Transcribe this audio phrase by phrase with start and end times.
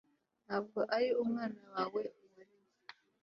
[0.45, 2.59] Ntabwo ari umwana wawe wareze